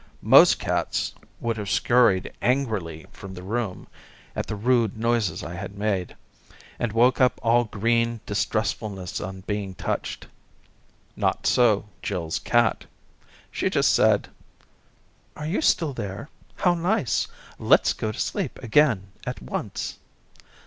Most 0.23 0.57
cats 0.57 1.13
would 1.39 1.57
have 1.57 1.69
scurried 1.69 2.33
angrily 2.41 3.05
from 3.11 3.35
the 3.35 3.43
room 3.43 3.85
at 4.35 4.47
the 4.47 4.55
rude 4.55 4.97
noises 4.97 5.43
I 5.43 5.53
had 5.53 5.77
made, 5.77 6.15
and 6.79 6.91
woke 6.91 7.21
up 7.21 7.39
all 7.43 7.65
green 7.65 8.19
distrustfulness 8.25 9.21
on 9.21 9.41
being 9.41 9.75
touched. 9.75 10.25
Not 11.15 11.45
so 11.45 11.85
Jill's 12.01 12.39
cat; 12.39 12.85
she 13.51 13.69
just 13.69 13.93
said:" 13.93 14.29
Are 15.37 15.45
you 15.45 15.61
still 15.61 15.93
there? 15.93 16.29
How 16.55 16.73
nice! 16.73 17.27
Let's 17.59 17.93
go 17.93 18.11
to 18.11 18.19
sleep 18.19 18.57
again 18.63 19.11
at 19.27 19.39
once." 19.39 19.99